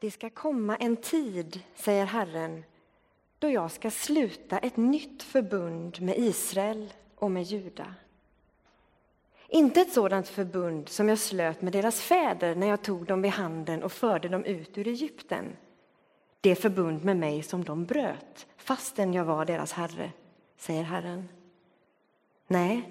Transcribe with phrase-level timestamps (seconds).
[0.00, 2.64] Det ska komma en tid, säger Herren,
[3.38, 7.94] då jag ska sluta ett nytt förbund med Israel och med Juda.
[9.48, 13.30] Inte ett sådant förbund som jag slöt med deras fäder när jag tog dem vid
[13.30, 15.56] handen och förde dem ut ur Egypten.
[16.40, 20.12] Det förbund med mig som de bröt, fastän jag var deras herre,
[20.56, 21.28] säger Herren.
[22.46, 22.90] Nej,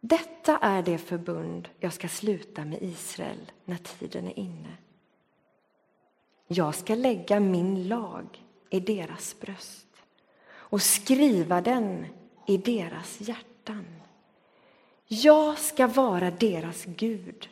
[0.00, 4.76] detta är det förbund jag ska sluta med Israel när tiden är inne.
[6.52, 9.86] Jag ska lägga min lag i deras bröst
[10.52, 12.06] och skriva den
[12.46, 13.84] i deras hjärtan.
[15.06, 17.48] Jag ska vara deras Gud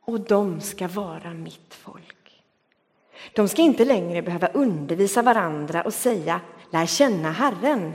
[0.00, 2.42] och de ska vara mitt folk.
[3.32, 6.40] De ska inte längre behöva undervisa varandra och säga
[6.70, 7.92] lär känna Herren.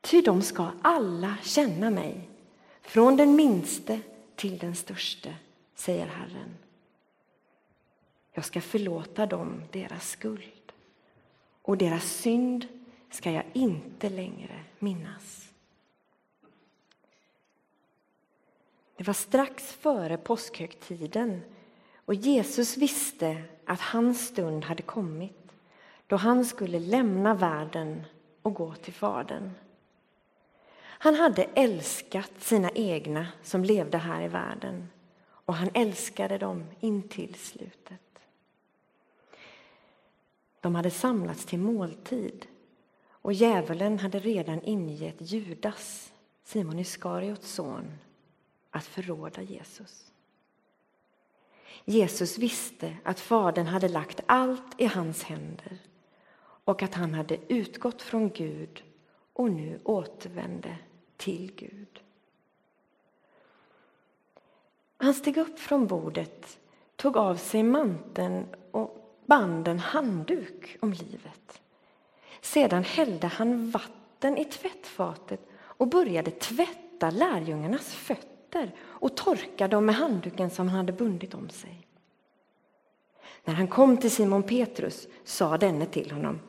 [0.00, 2.28] Ty de ska alla känna mig,
[2.82, 4.00] från den minste
[4.36, 5.34] till den störste,
[5.74, 6.61] säger Herren.
[8.32, 10.72] Jag ska förlåta dem deras skuld
[11.62, 12.66] och deras synd
[13.10, 15.48] ska jag inte längre minnas.
[18.96, 21.42] Det var strax före påskhögtiden
[22.04, 25.52] och Jesus visste att hans stund hade kommit
[26.06, 28.02] då han skulle lämna världen
[28.42, 29.50] och gå till Fadern.
[30.78, 34.88] Han hade älskat sina egna som levde här i världen
[35.24, 38.11] och han älskade dem intill slutet.
[40.62, 42.46] De hade samlats till måltid
[43.08, 46.12] och djävulen hade redan ingett Judas,
[46.44, 47.98] Simon Iskariots son,
[48.70, 50.12] att förråda Jesus.
[51.84, 55.78] Jesus visste att Fadern hade lagt allt i hans händer
[56.64, 58.82] och att han hade utgått från Gud
[59.32, 60.78] och nu återvände
[61.16, 62.00] till Gud.
[64.96, 66.58] Han steg upp från bordet,
[66.96, 71.60] tog av sig manteln och band en handduk om livet.
[72.40, 79.94] Sedan hällde han vatten i tvättfatet och började tvätta lärjungarnas fötter och torka dem med
[79.94, 81.86] handduken som han hade bundit om sig.
[83.44, 86.40] När han kom till Simon Petrus sa denne till honom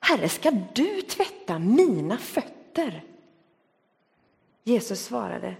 [0.00, 3.04] Herre, ska du tvätta mina fötter?
[4.64, 5.56] Jesus svarade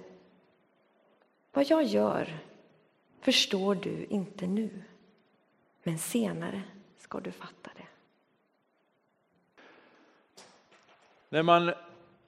[1.53, 2.39] Vad jag gör
[3.21, 4.83] förstår du inte nu,
[5.83, 6.63] men senare
[6.99, 7.87] ska du fatta det.
[11.29, 11.73] När man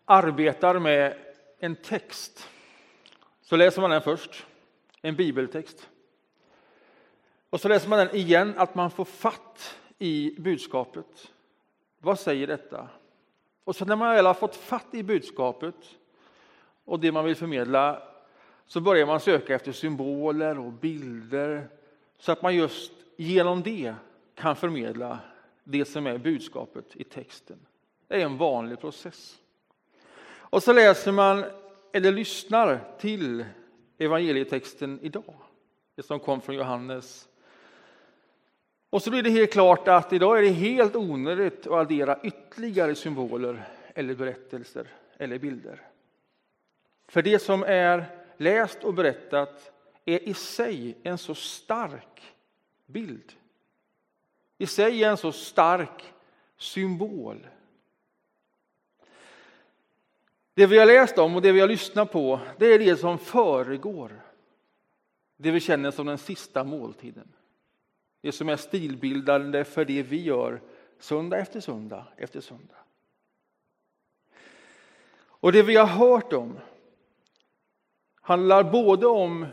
[0.04, 1.18] arbetar med
[1.58, 2.48] en text
[3.42, 4.46] så läser man den först,
[5.02, 5.88] en bibeltext.
[7.50, 11.32] Och så läser man den igen, att man får fatt i budskapet.
[11.98, 12.88] Vad säger detta?
[13.64, 15.74] Och så när man väl har fått fatt i budskapet
[16.84, 18.02] och det man vill förmedla
[18.66, 21.68] så börjar man söka efter symboler och bilder
[22.18, 23.94] så att man just genom det
[24.34, 25.18] kan förmedla
[25.64, 27.58] det som är budskapet i texten.
[28.08, 29.38] Det är en vanlig process.
[30.32, 31.44] Och så läser man
[31.92, 33.44] eller lyssnar till
[33.98, 35.34] evangelietexten idag,
[35.94, 37.28] det som kom från Johannes.
[38.90, 42.94] Och så blir det helt klart att idag är det helt onödigt att addera ytterligare
[42.94, 44.88] symboler eller berättelser
[45.18, 45.80] eller bilder.
[47.08, 48.04] För det som är
[48.36, 49.72] läst och berättat
[50.04, 52.33] är i sig en så stark
[52.86, 53.36] bild.
[54.58, 56.12] I sig en så stark
[56.56, 57.46] symbol
[60.54, 63.18] det vi har läst om och det vi har lyssnat på, det är det som
[63.18, 64.20] föregår
[65.36, 67.32] det vi känner som den sista måltiden.
[68.20, 70.62] Det som är stilbildande för det vi gör
[70.98, 72.74] söndag efter söndag efter söndag.
[75.16, 76.58] Och det vi har hört om
[78.14, 79.46] handlar både om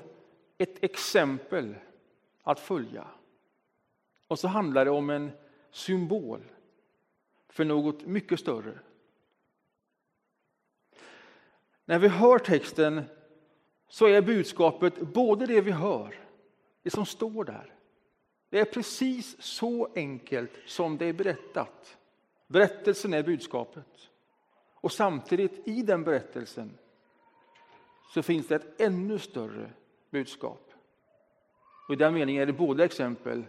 [0.57, 1.75] ett exempel
[2.43, 3.07] att följa
[4.31, 5.31] och så handlar det om en
[5.71, 6.41] symbol
[7.49, 8.79] för något mycket större
[11.85, 13.03] när vi hör texten
[13.87, 16.15] så är budskapet både det vi hör,
[16.83, 17.73] det som står där.
[18.49, 21.97] Det är precis så enkelt som det är berättat.
[22.47, 24.09] Berättelsen är budskapet.
[24.73, 26.77] Och samtidigt i den berättelsen
[28.13, 29.71] så finns det ett ännu större
[30.09, 30.73] budskap.
[31.87, 33.45] Och I den meningen är det både exempel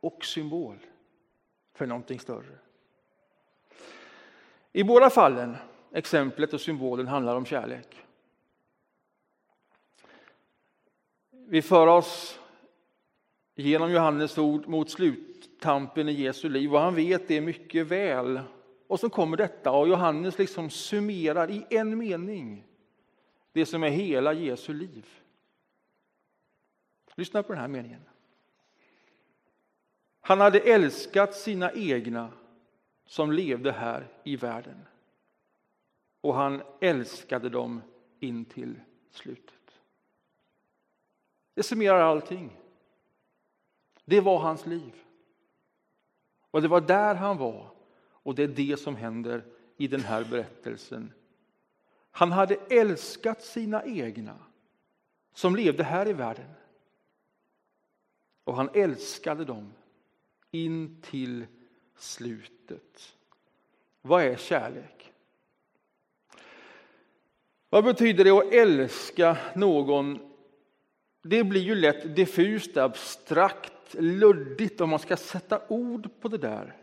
[0.00, 0.78] och symbol
[1.74, 2.58] för någonting större.
[4.72, 5.56] I båda fallen
[5.92, 8.02] exemplet och symbolen handlar om kärlek.
[11.30, 12.40] Vi för oss
[13.54, 18.40] genom Johannes ord mot sluttampen i Jesu liv och han vet det mycket väl.
[18.86, 22.66] Och så kommer detta och Johannes liksom summerar i en mening
[23.52, 25.06] det som är hela Jesu liv.
[27.14, 28.02] Lyssna på den här meningen.
[30.26, 32.32] Han hade älskat sina egna
[33.04, 34.86] som levde här i världen.
[36.20, 37.82] Och han älskade dem
[38.20, 38.80] in till
[39.10, 39.80] slutet.
[41.54, 42.56] Det summerar allting.
[44.04, 44.94] Det var hans liv.
[46.50, 47.70] Och det var där han var.
[48.10, 49.44] Och det är det som händer
[49.76, 51.12] i den här berättelsen.
[52.10, 54.38] Han hade älskat sina egna
[55.34, 56.50] som levde här i världen.
[58.44, 59.72] Och han älskade dem
[60.64, 61.46] in till
[61.96, 63.14] slutet.
[64.02, 65.12] Vad är kärlek?
[67.70, 70.18] Vad betyder det att älska någon?
[71.22, 76.76] Det blir ju lätt diffust, abstrakt, luddigt om man ska sätta ord på det där.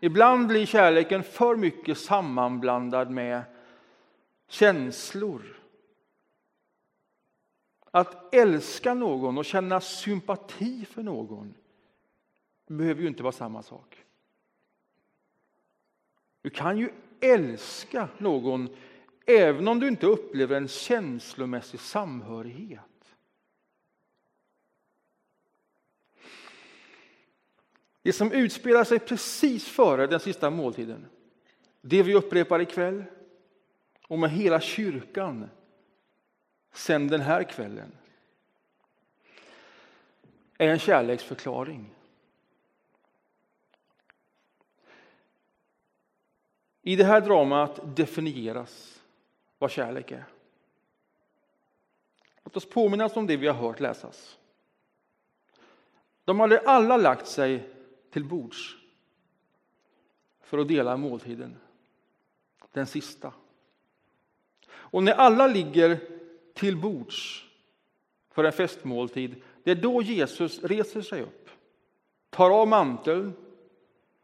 [0.00, 3.42] Ibland blir kärleken för mycket sammanblandad med
[4.48, 5.42] känslor.
[7.90, 11.54] Att älska någon och känna sympati för någon
[12.76, 14.04] behöver ju inte vara samma sak.
[16.42, 18.76] Du kan ju älska någon
[19.26, 22.80] även om du inte upplever en känslomässig samhörighet.
[28.02, 31.06] Det som utspelar sig precis före den sista måltiden,
[31.80, 33.04] det vi upprepar ikväll
[34.08, 35.48] och med hela kyrkan
[36.72, 37.92] sen den här kvällen,
[40.58, 41.94] är en kärleksförklaring.
[46.88, 49.02] I det här dramat definieras
[49.58, 50.24] vad kärlek är.
[52.44, 54.38] Låt oss påminnas om det vi har hört läsas.
[56.24, 57.70] De hade alla lagt sig
[58.10, 58.76] till bords
[60.40, 61.56] för att dela måltiden,
[62.72, 63.32] den sista.
[64.70, 66.00] Och när alla ligger
[66.54, 67.46] till bords
[68.30, 71.50] för en festmåltid, det är då Jesus reser sig upp,
[72.30, 73.32] tar av manteln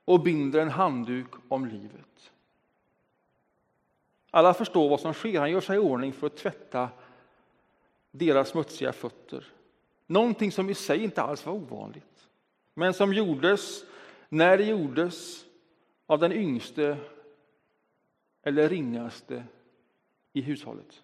[0.05, 2.31] och binder en handduk om livet.
[4.35, 5.41] Alla förstår vad som sker.
[5.41, 6.91] Han gör sig i ordning för att tvätta
[8.11, 9.53] deras smutsiga fötter.
[10.07, 12.29] Någonting som i sig inte alls var ovanligt,
[12.75, 13.85] men som gjordes
[14.29, 15.45] när det gjordes
[16.07, 16.97] av den yngste
[18.43, 19.45] eller ringaste
[20.33, 21.03] i hushållet.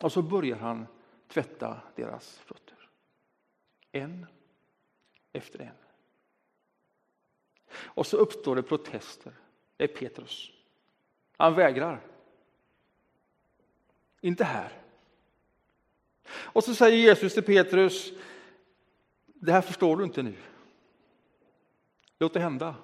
[0.00, 0.86] Och så börjar han
[1.28, 2.88] tvätta deras fötter.
[3.92, 4.26] En
[5.32, 5.76] efter en.
[7.70, 9.32] Och så uppstår det protester.
[9.76, 10.52] Det är Petrus.
[11.36, 12.00] Han vägrar.
[14.20, 14.72] Inte här.
[16.28, 18.12] Och så säger Jesus till Petrus,
[19.26, 20.34] det här förstår du inte nu.
[22.18, 22.74] Låt det hända.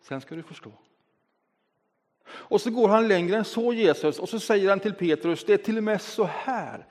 [0.00, 0.72] Sen ska du förstå.
[2.26, 5.52] Och så går han längre än så, Jesus, och så säger han till Petrus, det
[5.52, 6.86] är till och med så här,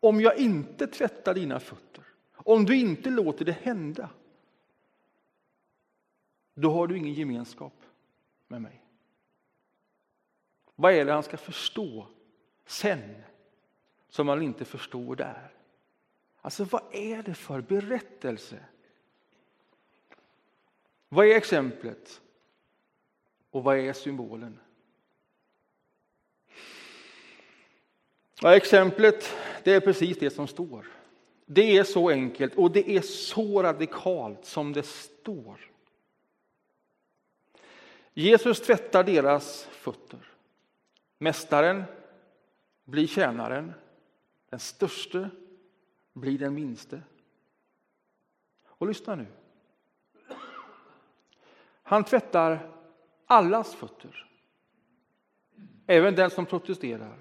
[0.00, 4.10] om jag inte tvättar dina fötter, om du inte låter det hända,
[6.54, 7.74] då har du ingen gemenskap
[8.48, 8.83] med mig.
[10.74, 12.06] Vad är det han ska förstå
[12.66, 13.22] sen
[14.08, 15.50] som han inte förstår där?
[16.40, 18.64] Alltså vad är det för berättelse?
[21.08, 22.20] Vad är exemplet?
[23.50, 24.58] Och vad är symbolen?
[28.40, 30.86] Ja, exemplet det är precis det som står.
[31.46, 35.70] Det är så enkelt och det är så radikalt som det står.
[38.14, 40.33] Jesus tvättar deras fötter.
[41.18, 41.84] Mästaren
[42.84, 43.72] blir tjänaren.
[44.50, 45.30] Den störste
[46.12, 47.02] blir den minste.
[48.64, 49.26] Och lyssna nu.
[51.82, 52.70] Han tvättar
[53.26, 54.30] allas fötter.
[55.86, 57.18] Även den som protesterar.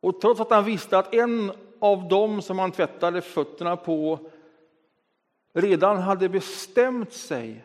[0.00, 4.30] Och trots att han visste att en av dem som han tvättade fötterna på
[5.52, 7.64] redan hade bestämt sig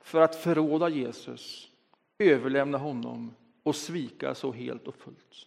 [0.00, 1.70] för att förråda Jesus,
[2.18, 3.34] överlämna honom
[3.64, 5.46] och svika så helt och fullt.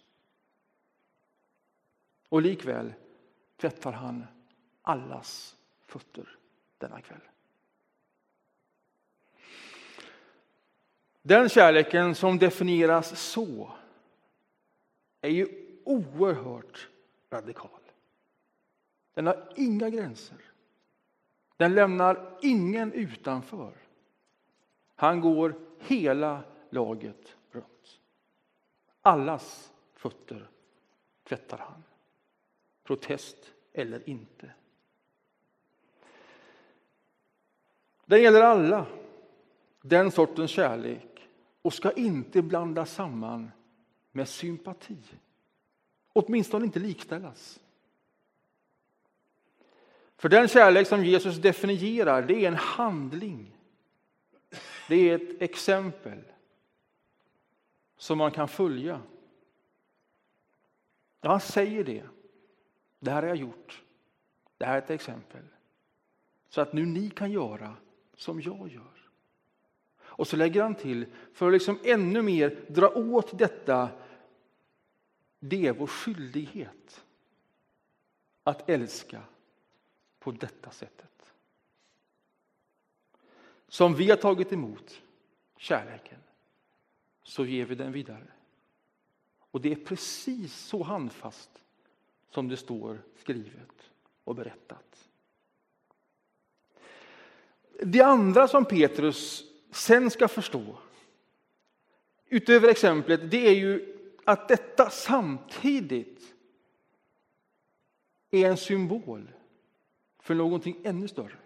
[2.28, 2.94] Och likväl
[3.56, 4.26] tvättar han
[4.82, 5.56] allas
[5.86, 6.38] fötter
[6.78, 7.20] denna kväll.
[11.22, 13.72] Den kärleken som definieras så
[15.20, 15.46] är ju
[15.84, 16.88] oerhört
[17.30, 17.80] radikal.
[19.14, 20.38] Den har inga gränser.
[21.56, 23.72] Den lämnar ingen utanför.
[24.94, 27.37] Han går hela laget.
[29.08, 30.48] Allas fötter
[31.24, 31.82] tvättar han.
[32.84, 33.36] Protest
[33.72, 34.50] eller inte.
[38.04, 38.86] Den gäller alla,
[39.82, 41.28] den sortens kärlek
[41.62, 43.50] och ska inte blandas samman
[44.12, 44.98] med sympati.
[46.12, 47.60] Åtminstone inte likställas.
[50.16, 53.56] För den kärlek som Jesus definierar, det är en handling.
[54.88, 56.22] Det är ett exempel
[57.98, 59.02] som man kan följa.
[61.20, 62.04] Ja, han säger det.
[62.98, 63.82] Det här har jag gjort.
[64.58, 65.42] Det här är ett exempel.
[66.48, 67.74] Så att nu ni kan göra
[68.14, 69.10] som jag gör.
[70.00, 73.88] Och så lägger han till, för att liksom ännu mer dra åt detta,
[75.38, 77.04] det är vår skyldighet
[78.42, 79.22] att älska
[80.18, 81.32] på detta sättet.
[83.68, 85.02] Som vi har tagit emot
[85.56, 86.18] kärleken,
[87.28, 88.26] så ger vi den vidare.
[89.50, 91.50] Och det är precis så handfast
[92.30, 93.90] som det står skrivet
[94.24, 95.08] och berättat.
[97.82, 100.78] Det andra som Petrus sen ska förstå,
[102.26, 106.34] utöver exemplet, det är ju att detta samtidigt
[108.30, 109.30] är en symbol
[110.18, 111.36] för någonting ännu större.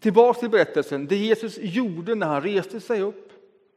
[0.00, 1.06] Tillbaka till berättelsen.
[1.06, 3.32] Det Jesus gjorde när han reste sig upp,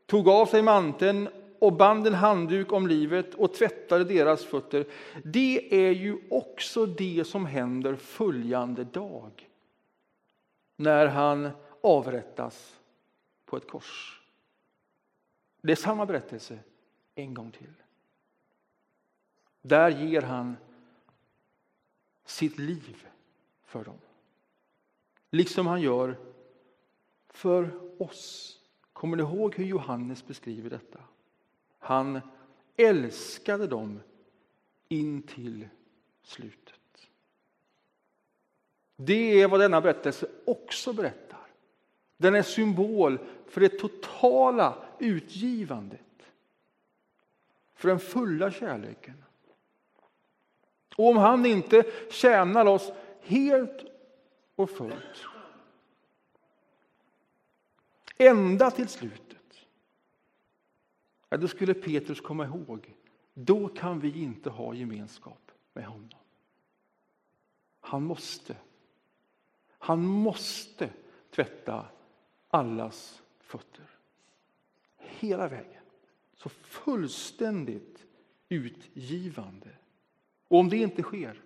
[0.05, 4.85] tog av sig manteln och band en handduk om livet och tvättade deras fötter.
[5.23, 9.49] Det är ju också det som händer följande dag
[10.75, 11.49] när han
[11.81, 12.79] avrättas
[13.45, 14.21] på ett kors.
[15.61, 16.59] Det är samma berättelse
[17.15, 17.73] en gång till.
[19.61, 20.57] Där ger han
[22.25, 23.07] sitt liv
[23.63, 23.97] för dem.
[25.31, 26.17] Liksom han gör
[27.29, 27.71] för
[28.01, 28.57] oss.
[28.93, 30.99] Kommer ni ihåg hur Johannes beskriver detta?
[31.79, 32.21] Han
[32.77, 33.99] älskade dem
[34.87, 35.67] in till
[36.23, 37.07] slutet.
[38.95, 41.47] Det är vad denna berättelse också berättar.
[42.17, 45.99] Den är symbol för det totala utgivandet.
[47.73, 49.23] För den fulla kärleken.
[50.95, 53.90] Och om han inte tjänar oss helt
[54.61, 55.27] och fullt
[58.21, 59.67] ända till slutet,
[61.29, 62.93] ja, då skulle Petrus komma ihåg,
[63.33, 66.09] då kan vi inte ha gemenskap med honom.
[67.79, 68.57] Han måste,
[69.69, 70.89] han måste
[71.29, 71.85] tvätta
[72.47, 73.89] allas fötter.
[74.97, 75.83] Hela vägen.
[76.35, 78.05] Så fullständigt
[78.49, 79.69] utgivande.
[80.47, 81.41] Och om det inte sker,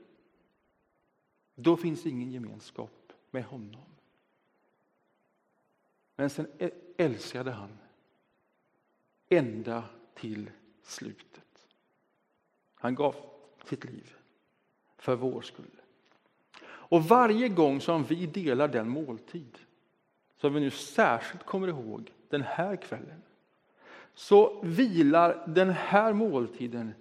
[1.55, 3.04] då finns ingen gemenskap
[3.35, 3.85] med honom.
[6.15, 6.47] Men sen
[6.97, 7.77] älskade han
[9.29, 10.51] ända till
[10.83, 11.67] slutet.
[12.75, 13.15] Han gav
[13.65, 14.15] sitt liv
[14.97, 15.81] för vår skull.
[16.63, 19.57] Och varje gång som vi delar den måltid
[20.37, 23.21] som vi nu särskilt kommer ihåg den här kvällen
[24.13, 26.93] så vilar den här måltiden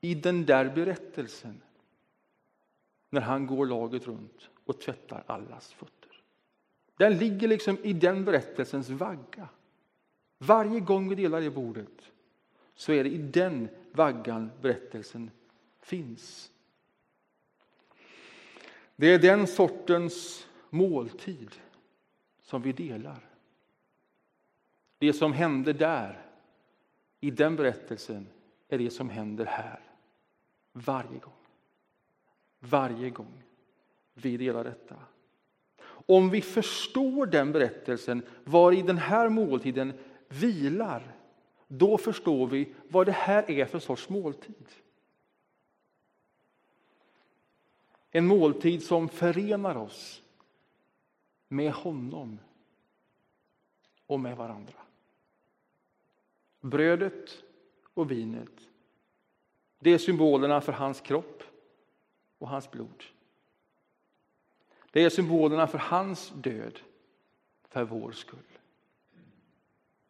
[0.00, 1.60] i den där berättelsen
[3.14, 6.22] när han går laget runt och tvättar allas fötter.
[6.96, 9.48] Den ligger liksom i den berättelsens vagga.
[10.38, 12.12] Varje gång vi delar det bordet
[12.74, 15.30] så är det i den vaggan berättelsen
[15.80, 16.50] finns.
[18.96, 21.50] Det är den sortens måltid
[22.42, 23.28] som vi delar.
[24.98, 26.26] Det som hände där,
[27.20, 28.26] i den berättelsen,
[28.68, 29.80] är det som händer här.
[30.72, 31.43] Varje gång.
[32.68, 33.42] Varje gång
[34.14, 34.96] vi delar detta.
[36.06, 39.92] Om vi förstår den berättelsen, var i den här måltiden
[40.28, 41.16] vilar,
[41.68, 44.68] då förstår vi vad det här är för sorts måltid.
[48.10, 50.22] En måltid som förenar oss
[51.48, 52.38] med honom
[54.06, 54.78] och med varandra.
[56.60, 57.42] Brödet
[57.94, 58.68] och vinet
[59.78, 61.42] det är symbolerna för hans kropp
[62.44, 63.04] och hans blod.
[64.90, 66.80] Det är symbolerna för hans död
[67.68, 68.58] för vår skull.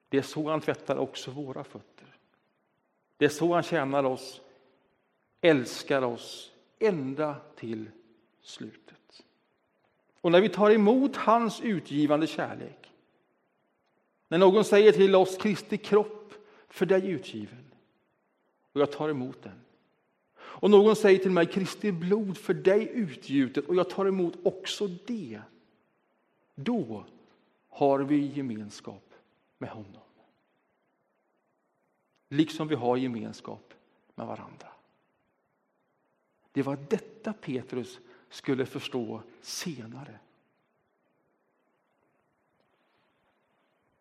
[0.08, 2.16] Det är så han tvättar också våra fötter.
[3.16, 4.40] Det är så han tjänar oss,
[5.40, 7.90] älskar oss ända till
[8.40, 9.24] slutet.
[10.20, 12.92] Och när vi tar emot hans utgivande kärlek,
[14.28, 16.34] när någon säger till oss Kristi kropp
[16.68, 17.64] för dig utgiven,
[18.72, 19.60] och jag tar emot den.
[20.54, 24.86] Och någon säger till mig Kristi blod för dig utgjutet och jag tar emot också
[24.86, 25.40] det.
[26.54, 27.04] Då
[27.68, 29.14] har vi gemenskap
[29.58, 30.02] med honom.
[32.28, 33.74] Liksom vi har gemenskap
[34.14, 34.68] med varandra.
[36.52, 40.18] Det var detta Petrus skulle förstå senare.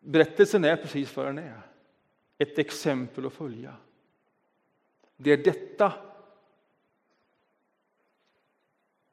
[0.00, 1.60] Berättelsen är precis vad den är.
[2.38, 3.76] Ett exempel att följa.
[5.16, 5.92] Det är detta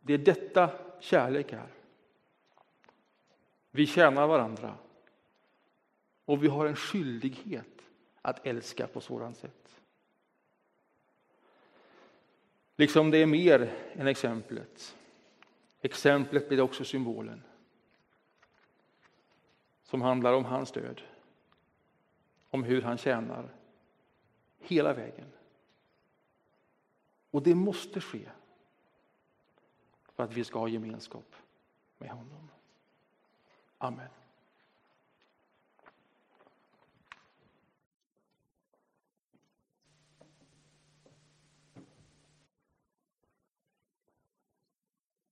[0.01, 1.67] det är detta kärlek är.
[3.72, 4.77] Vi tjänar varandra
[6.25, 7.81] och vi har en skyldighet
[8.22, 9.81] att älska på sådant sätt.
[12.75, 14.96] Liksom det är mer än exemplet.
[15.81, 17.43] Exemplet blir också symbolen
[19.84, 21.01] som handlar om hans död,
[22.50, 23.50] om hur han tjänar
[24.60, 25.31] hela vägen.
[27.31, 28.29] Och det måste ske
[30.15, 31.35] för att vi ska ha gemenskap
[31.97, 32.49] med honom.
[33.77, 34.09] Amen.